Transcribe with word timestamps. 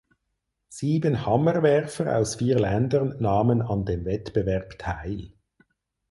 Sieben 0.69 1.27
Hammerwerfer 1.27 2.17
aus 2.17 2.33
vier 2.37 2.57
Ländern 2.59 3.17
nahmen 3.21 3.61
an 3.61 3.85
dem 3.85 4.03
Wettbewerb 4.03 4.79
teil. 4.79 5.33